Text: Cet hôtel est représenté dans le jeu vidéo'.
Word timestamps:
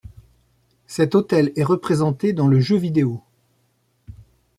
Cet 0.87 1.13
hôtel 1.13 1.53
est 1.55 1.63
représenté 1.63 2.33
dans 2.33 2.47
le 2.47 2.59
jeu 2.59 2.75
vidéo'. 2.75 3.21